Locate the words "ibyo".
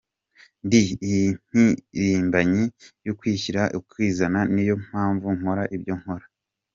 5.77-5.93